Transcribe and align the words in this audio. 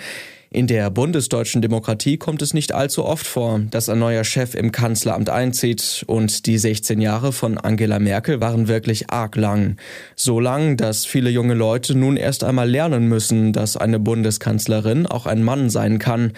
In 0.55 0.67
der 0.67 0.89
bundesdeutschen 0.89 1.61
Demokratie 1.61 2.15
kommt 2.15 2.41
es 2.41 2.53
nicht 2.53 2.73
allzu 2.73 3.03
oft 3.03 3.27
vor, 3.27 3.59
dass 3.71 3.89
ein 3.89 3.99
neuer 3.99 4.23
Chef 4.23 4.55
im 4.55 4.71
Kanzleramt 4.71 5.29
einzieht 5.29 6.05
und 6.07 6.45
die 6.45 6.57
16 6.57 7.01
Jahre 7.01 7.33
von 7.33 7.57
Angela 7.57 7.99
Merkel 7.99 8.39
waren 8.39 8.69
wirklich 8.69 9.09
arg 9.09 9.35
lang. 9.35 9.75
So 10.15 10.39
lang, 10.39 10.77
dass 10.77 11.05
viele 11.05 11.29
junge 11.29 11.55
Leute 11.55 11.93
nun 11.93 12.15
erst 12.15 12.45
einmal 12.45 12.69
lernen 12.69 13.09
müssen, 13.09 13.51
dass 13.51 13.75
eine 13.75 13.99
Bundeskanzlerin 13.99 15.07
auch 15.07 15.25
ein 15.25 15.43
Mann 15.43 15.69
sein 15.69 15.99
kann. 15.99 16.31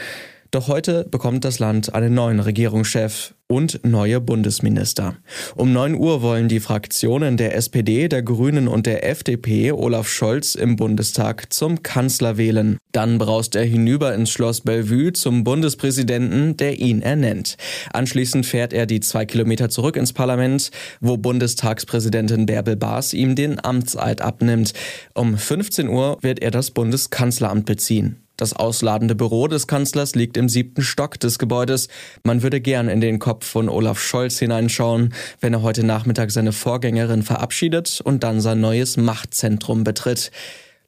Doch 0.49 0.67
heute 0.67 1.03
bekommt 1.03 1.45
das 1.45 1.59
Land 1.59 1.93
einen 1.93 2.15
neuen 2.15 2.39
Regierungschef 2.39 3.35
und 3.47 3.85
neue 3.85 4.19
Bundesminister. 4.19 5.15
Um 5.55 5.71
9 5.71 5.95
Uhr 5.95 6.21
wollen 6.21 6.49
die 6.49 6.59
Fraktionen 6.59 7.37
der 7.37 7.55
SPD, 7.55 8.09
der 8.09 8.21
Grünen 8.21 8.67
und 8.67 8.85
der 8.85 9.09
FDP 9.09 9.71
Olaf 9.71 10.09
Scholz 10.09 10.55
im 10.55 10.75
Bundestag 10.75 11.53
zum 11.53 11.81
Kanzler 11.81 12.37
wählen. 12.37 12.77
Dann 12.91 13.17
braust 13.17 13.55
er 13.55 13.63
hinüber 13.63 14.13
ins 14.13 14.31
Schloss 14.31 14.61
Bellevue 14.61 15.13
zum 15.13 15.45
Bundespräsidenten, 15.45 16.57
der 16.57 16.79
ihn 16.79 17.01
ernennt. 17.01 17.55
Anschließend 17.93 18.45
fährt 18.45 18.73
er 18.73 18.85
die 18.85 18.99
zwei 18.99 19.25
Kilometer 19.25 19.69
zurück 19.69 19.95
ins 19.95 20.11
Parlament, 20.11 20.71
wo 20.99 21.15
Bundestagspräsidentin 21.15 22.45
Bärbel 22.47 22.75
Baas 22.75 23.13
ihm 23.13 23.35
den 23.35 23.63
Amtseid 23.63 24.21
abnimmt. 24.21 24.73
Um 25.13 25.37
15 25.37 25.87
Uhr 25.87 26.17
wird 26.21 26.41
er 26.41 26.51
das 26.51 26.71
Bundeskanzleramt 26.71 27.65
beziehen. 27.65 28.26
Das 28.37 28.53
ausladende 28.53 29.15
Büro 29.15 29.47
des 29.47 29.65
Kanzlers 29.65 30.13
liegt 30.13 30.37
im 30.37 30.47
siebten 30.47 30.83
Stock 30.83 31.19
des 31.19 31.39
Gebäudes. 31.39 31.87
Man 32.23 32.43
würde 32.43 32.61
gern 32.61 32.87
in 32.87 33.01
den 33.01 33.17
Kopf 33.17 33.47
von 33.47 33.67
Olaf 33.67 33.99
Scholz 33.99 34.37
hineinschauen, 34.37 35.13
wenn 35.41 35.53
er 35.53 35.63
heute 35.63 35.83
Nachmittag 35.83 36.29
seine 36.29 36.53
Vorgängerin 36.53 37.23
verabschiedet 37.23 37.99
und 38.03 38.23
dann 38.23 38.39
sein 38.39 38.61
neues 38.61 38.95
Machtzentrum 38.95 39.83
betritt. 39.83 40.31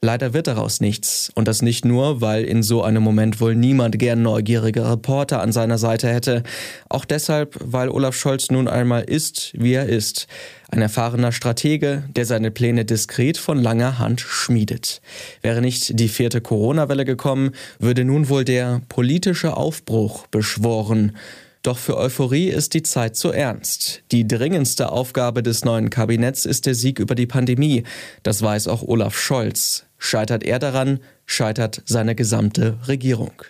Leider 0.02 0.34
wird 0.34 0.48
daraus 0.48 0.80
nichts. 0.80 1.30
Und 1.36 1.50
das 1.50 1.62
nicht 1.62 1.84
nur, 1.84 2.22
weil 2.22 2.46
in 2.46 2.64
so 2.64 2.84
einem 2.84 3.04
Moment 3.04 3.42
wohl 3.42 3.54
niemand 3.54 4.00
gern 4.00 4.22
neugierige 4.22 4.90
Reporter 4.90 5.42
an 5.42 5.52
seiner 5.52 5.78
Seite 5.78 6.08
hätte. 6.08 6.44
Auch 6.88 7.04
deshalb, 7.04 7.58
weil 7.60 7.90
Olaf 7.90 8.16
Scholz 8.16 8.50
nun 8.50 8.70
einmal 8.70 9.04
ist, 9.04 9.52
wie 9.58 9.74
er 9.74 9.88
ist. 9.88 10.28
Ein 10.70 10.82
erfahrener 10.82 11.34
Stratege, 11.34 12.04
der 12.16 12.26
seine 12.26 12.50
Pläne 12.50 12.86
diskret 12.86 13.38
von 13.38 13.62
langer 13.62 14.00
Hand 14.00 14.22
schmiedet. 14.22 15.02
Wäre 15.42 15.60
nicht 15.60 16.00
die 16.00 16.08
vierte 16.08 16.40
Corona-Welle 16.40 17.04
gekommen, 17.04 17.52
würde 17.80 18.06
nun 18.06 18.30
wohl 18.30 18.46
der 18.46 18.81
politische 18.88 19.58
Aufbruch 19.58 20.28
beschworen. 20.28 21.18
Doch 21.62 21.78
für 21.78 21.98
Euphorie 21.98 22.48
ist 22.48 22.74
die 22.74 22.84
Zeit 22.84 23.18
zu 23.18 23.31
ernst. 23.31 24.02
Die 24.14 24.26
dringendste 24.26 24.94
Aufgabe 24.94 25.44
des 25.44 25.66
neuen 25.66 25.90
Kabinetts 25.90 26.46
ist 26.46 26.68
der 26.68 26.76
Sieg 26.76 27.00
über 27.00 27.16
die 27.16 27.28
Pandemie. 27.28 27.84
Das 28.24 28.42
weiß 28.42 28.70
auch 28.70 28.81
Olaf 28.81 29.18
Scholz. 29.18 29.89
Scheitert 30.00 30.44
er 30.44 30.58
daran, 30.58 31.00
scheitert 31.26 31.84
seine 31.86 32.16
gesamte 32.16 32.78
Regierung. 32.88 33.44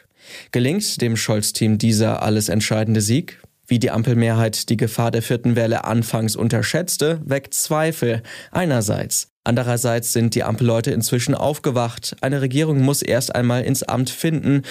Gelingt 0.52 1.02
dem 1.02 1.16
Scholz-Team 1.16 1.78
dieser 1.78 2.22
alles 2.24 2.50
entscheidende 2.50 3.02
Sieg? 3.02 3.40
Wie 3.68 3.80
die 3.80 3.92
Ampelmehrheit 3.92 4.70
die 4.70 4.78
Gefahr 4.78 5.12
der 5.12 5.22
vierten 5.22 5.56
Welle 5.56 5.86
anfangs 5.86 6.36
unterschätzte, 6.36 7.22
weckt 7.24 7.54
Zweifel. 7.54 8.24
Einerseits. 8.52 9.28
Andererseits 9.44 10.12
sind 10.12 10.36
die 10.36 10.44
Ampelleute 10.44 10.92
inzwischen 10.92 11.36
aufgewacht. 11.36 12.16
Eine 12.22 12.42
Regierung 12.42 12.82
muss 12.82 13.02
erst 13.02 13.36
einmal 13.36 13.64
ins 13.64 13.84
Amt 13.84 14.10
finden 14.10 14.64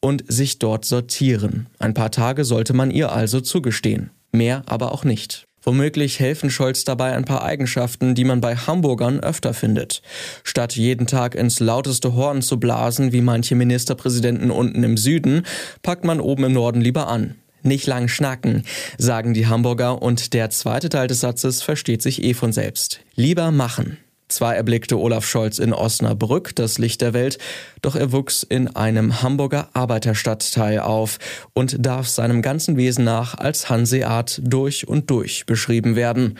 und 0.00 0.24
sich 0.28 0.58
dort 0.58 0.84
sortieren. 0.84 1.66
Ein 1.78 1.94
paar 1.94 2.10
Tage 2.10 2.44
sollte 2.44 2.74
man 2.74 2.90
ihr 2.90 3.12
also 3.12 3.40
zugestehen. 3.40 4.10
Mehr 4.32 4.62
aber 4.66 4.92
auch 4.92 5.04
nicht. 5.04 5.46
Womöglich 5.64 6.20
helfen 6.20 6.50
Scholz 6.50 6.84
dabei 6.84 7.14
ein 7.14 7.24
paar 7.24 7.42
Eigenschaften, 7.42 8.14
die 8.14 8.24
man 8.24 8.40
bei 8.40 8.54
Hamburgern 8.54 9.20
öfter 9.20 9.54
findet. 9.54 10.02
Statt 10.44 10.76
jeden 10.76 11.06
Tag 11.06 11.34
ins 11.34 11.58
lauteste 11.58 12.14
Horn 12.14 12.42
zu 12.42 12.60
blasen, 12.60 13.12
wie 13.12 13.22
manche 13.22 13.54
Ministerpräsidenten 13.54 14.50
unten 14.50 14.84
im 14.84 14.98
Süden, 14.98 15.44
packt 15.82 16.04
man 16.04 16.20
oben 16.20 16.44
im 16.44 16.52
Norden 16.52 16.82
lieber 16.82 17.08
an. 17.08 17.36
Nicht 17.62 17.86
lang 17.86 18.08
schnacken, 18.08 18.64
sagen 18.98 19.32
die 19.32 19.46
Hamburger 19.46 20.02
und 20.02 20.34
der 20.34 20.50
zweite 20.50 20.90
Teil 20.90 21.06
des 21.06 21.20
Satzes 21.20 21.62
versteht 21.62 22.02
sich 22.02 22.22
eh 22.22 22.34
von 22.34 22.52
selbst. 22.52 23.00
Lieber 23.14 23.50
machen. 23.50 23.96
Zwar 24.34 24.56
erblickte 24.56 24.98
Olaf 24.98 25.24
Scholz 25.24 25.60
in 25.60 25.72
Osnabrück 25.72 26.56
das 26.56 26.78
Licht 26.78 27.02
der 27.02 27.14
Welt, 27.14 27.38
doch 27.82 27.94
er 27.94 28.10
wuchs 28.10 28.42
in 28.42 28.66
einem 28.74 29.22
Hamburger 29.22 29.68
Arbeiterstadtteil 29.74 30.80
auf 30.80 31.20
und 31.52 31.76
darf 31.86 32.08
seinem 32.08 32.42
ganzen 32.42 32.76
Wesen 32.76 33.04
nach 33.04 33.38
als 33.38 33.70
Hanseat 33.70 34.40
durch 34.42 34.88
und 34.88 35.08
durch 35.08 35.46
beschrieben 35.46 35.94
werden. 35.94 36.36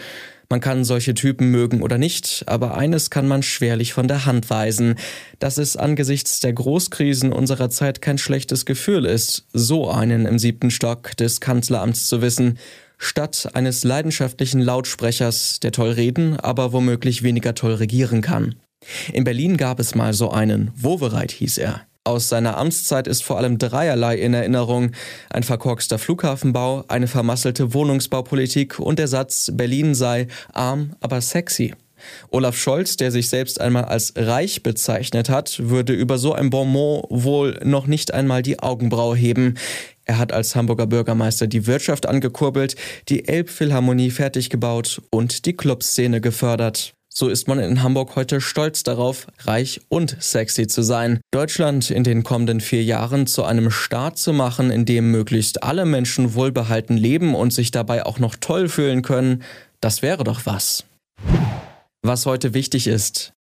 Man 0.51 0.61
kann 0.61 0.85
solche 0.85 1.15
Typen 1.15 1.53
mögen 1.53 1.83
oder 1.83 1.97
nicht, 1.97 2.43
aber 2.47 2.77
eines 2.77 3.11
kann 3.11 3.29
man 3.29 3.45
schwerlich 3.45 3.93
von 3.93 4.09
der 4.09 4.27
Hand 4.27 4.51
weisen, 4.51 4.97
dass 5.39 5.57
es 5.57 5.77
angesichts 5.77 6.41
der 6.41 6.53
Großkrisen 6.53 7.33
unserer 7.33 7.71
Zeit 7.71 8.03
kein 8.03 8.19
schlechtes 8.19 8.67
Gefühl 8.67 9.05
ist, 9.05 9.47
so 9.53 9.89
einen 9.89 10.27
im 10.27 10.41
siebten 10.41 10.73
Stock 10.73 11.17
des 11.17 11.41
Kanzleramts 11.41 12.09
zu 12.09 12.23
wissen 12.23 12.59
statt 12.99 13.51
eines 13.55 13.85
leidenschaftlichen 13.85 14.61
Lautsprechers, 14.61 15.61
der 15.61 15.73
toll 15.73 15.91
reden, 15.91 16.39
aber 16.39 16.73
womöglich 16.73 17.23
weniger 17.23 17.55
toll 17.55 17.75
regieren 17.75 18.21
kann. 18.21 18.55
In 19.13 19.25
Berlin 19.25 19.57
gab 19.57 19.81
es 19.81 19.95
mal 19.95 20.13
so 20.13 20.31
einen, 20.31 20.71
Wovereit 20.77 21.33
hieß 21.33 21.59
er. 21.59 21.83
Aus 22.07 22.29
seiner 22.29 22.59
Amtszeit 22.59 23.09
ist 23.09 23.25
vor 23.25 23.39
allem 23.39 23.57
dreierlei 23.57 24.17
in 24.17 24.35
Erinnerung. 24.35 24.91
Ein 25.31 25.43
verkorkster 25.43 25.99
Flughafenbau, 25.99 26.85
eine 26.89 27.07
vermasselte 27.07 27.73
Wohnungsbaupolitik 27.73 28.79
und 28.79 28.99
der 28.99 29.09
Satz, 29.09 29.51
Berlin 29.55 29.95
sei 29.95 30.29
arm, 30.53 30.97
aber 31.01 31.23
sexy. 31.23 31.73
Olaf 32.31 32.59
Scholz, 32.59 32.99
der 32.99 33.11
sich 33.11 33.31
selbst 33.31 33.59
einmal 33.59 33.87
als 33.87 34.13
reich 34.17 34.63
bezeichnet 34.63 35.31
hat, 35.31 35.59
würde 35.71 35.95
über 35.95 36.19
so 36.19 36.35
ein 36.35 36.51
Bonmot 36.51 37.07
wohl 37.09 37.59
noch 37.65 37.87
nicht 37.87 38.13
einmal 38.13 38.43
die 38.43 38.59
Augenbraue 38.59 39.17
heben. 39.17 39.55
Er 40.05 40.19
hat 40.19 40.33
als 40.33 40.55
Hamburger 40.55 40.87
Bürgermeister 40.87 41.47
die 41.47 41.67
Wirtschaft 41.67 42.07
angekurbelt, 42.07 42.77
die 43.09 43.27
Elbphilharmonie 43.27 44.11
fertig 44.11 44.51
gebaut 44.51 45.01
und 45.11 45.47
die 45.47 45.55
Clubszene 45.55 46.21
gefördert. 46.21 46.95
So 47.17 47.29
ist 47.29 47.47
man 47.47 47.61
in 47.61 47.85
Hamburg 47.85 48.17
heute 48.17 48.41
stolz 48.41 48.83
darauf, 48.83 49.29
reich 49.45 49.81
und 49.89 50.17
sexy 50.19 50.67
zu 50.67 50.83
sein. 50.83 51.21
Deutschland 51.31 51.93
in 51.93 52.03
den 52.03 52.25
kommenden 52.25 52.61
vier 52.61 52.83
Jahren 52.83 53.29
zu 53.29 53.45
einem 53.45 53.71
Staat 53.71 54.19
zu 54.19 54.33
machen, 54.33 54.73
in 54.73 54.85
dem 54.85 55.13
möglichst 55.13 55.63
alle 55.63 55.85
Menschen 55.85 56.35
wohlbehalten 56.35 56.97
leben 56.97 57.37
und 57.37 57.53
sich 57.53 57.71
dabei 57.71 58.05
auch 58.05 58.19
noch 58.19 58.35
toll 58.35 58.69
fühlen 58.69 59.03
können, 59.03 59.45
das 59.81 60.03
wäre 60.03 60.25
doch 60.25 60.45
was. 60.45 60.87
Was 62.03 62.27
heute 62.27 62.53
wichtig 62.53 62.89
ist. 62.89 63.33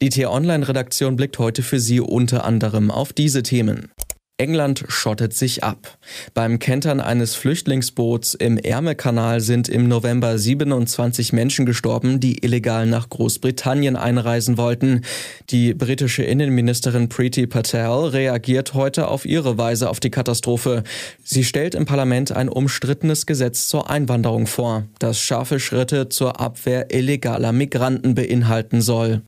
Die 0.00 0.08
T-Online-Redaktion 0.08 1.14
blickt 1.14 1.38
heute 1.38 1.62
für 1.62 1.78
Sie 1.78 2.00
unter 2.00 2.44
anderem 2.44 2.90
auf 2.90 3.12
diese 3.12 3.42
Themen. 3.42 3.92
England 4.42 4.84
schottet 4.88 5.34
sich 5.34 5.62
ab. 5.62 5.98
Beim 6.34 6.58
Kentern 6.58 7.00
eines 7.00 7.36
Flüchtlingsboots 7.36 8.34
im 8.34 8.58
Ärmelkanal 8.58 9.40
sind 9.40 9.68
im 9.68 9.86
November 9.86 10.36
27 10.36 11.32
Menschen 11.32 11.64
gestorben, 11.64 12.18
die 12.18 12.44
illegal 12.44 12.86
nach 12.86 13.08
Großbritannien 13.08 13.94
einreisen 13.94 14.56
wollten. 14.56 15.02
Die 15.50 15.74
britische 15.74 16.24
Innenministerin 16.24 17.08
Preeti 17.08 17.46
Patel 17.46 18.08
reagiert 18.08 18.74
heute 18.74 19.06
auf 19.06 19.26
ihre 19.26 19.58
Weise 19.58 19.88
auf 19.88 20.00
die 20.00 20.10
Katastrophe. 20.10 20.82
Sie 21.22 21.44
stellt 21.44 21.76
im 21.76 21.86
Parlament 21.86 22.32
ein 22.32 22.48
umstrittenes 22.48 23.26
Gesetz 23.26 23.68
zur 23.68 23.90
Einwanderung 23.90 24.48
vor, 24.48 24.88
das 24.98 25.20
scharfe 25.20 25.60
Schritte 25.60 26.08
zur 26.08 26.40
Abwehr 26.40 26.92
illegaler 26.92 27.52
Migranten 27.52 28.16
beinhalten 28.16 28.82
soll. 28.82 29.22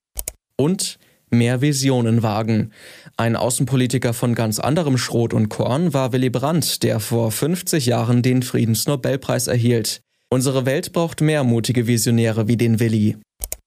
Und 0.56 0.98
mehr 1.34 1.60
Visionen 1.60 2.22
wagen. 2.22 2.70
Ein 3.16 3.36
Außenpolitiker 3.36 4.14
von 4.14 4.34
ganz 4.34 4.58
anderem 4.58 4.98
Schrot 4.98 5.34
und 5.34 5.48
Korn 5.48 5.92
war 5.92 6.12
Willy 6.12 6.30
Brandt, 6.30 6.82
der 6.82 7.00
vor 7.00 7.30
50 7.30 7.86
Jahren 7.86 8.22
den 8.22 8.42
Friedensnobelpreis 8.42 9.46
erhielt. 9.46 10.00
Unsere 10.30 10.66
Welt 10.66 10.92
braucht 10.92 11.20
mehr 11.20 11.44
mutige 11.44 11.86
Visionäre 11.86 12.48
wie 12.48 12.56
den 12.56 12.80
Willy. 12.80 13.16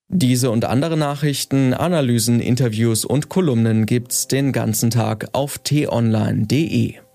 Diese 0.10 0.52
und 0.52 0.66
andere 0.66 0.98
Nachrichten, 0.98 1.74
Analysen, 1.74 2.40
Interviews 2.40 3.04
und 3.04 3.30
Kolumnen 3.30 3.86
gibt's 3.86 4.28
den 4.28 4.54
ganzen 4.54 4.90
Tag 4.90 5.28
auf 5.34 5.58
t-online.de. 5.58 7.07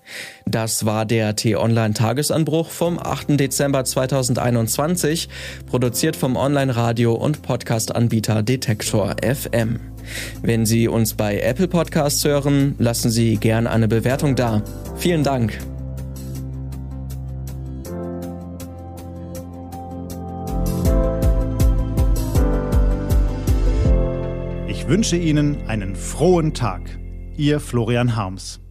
Das 0.45 0.85
war 0.85 1.05
der 1.05 1.35
T-Online-Tagesanbruch 1.35 2.69
vom 2.69 2.99
8. 2.99 3.39
Dezember 3.39 3.85
2021, 3.85 5.29
produziert 5.65 6.15
vom 6.15 6.35
Online-Radio- 6.35 7.13
und 7.13 7.41
Podcast-Anbieter 7.41 8.43
Detektor 8.43 9.15
FM. 9.21 9.79
Wenn 10.41 10.65
Sie 10.65 10.87
uns 10.87 11.13
bei 11.13 11.39
Apple 11.39 11.67
Podcasts 11.67 12.23
hören, 12.25 12.75
lassen 12.77 13.09
Sie 13.09 13.37
gern 13.37 13.67
eine 13.67 13.87
Bewertung 13.87 14.35
da. 14.35 14.61
Vielen 14.97 15.23
Dank. 15.23 15.57
Ich 24.67 24.89
wünsche 24.89 25.15
Ihnen 25.15 25.65
einen 25.67 25.95
frohen 25.95 26.53
Tag. 26.53 26.81
Ihr 27.37 27.61
Florian 27.61 28.17
Harms. 28.17 28.62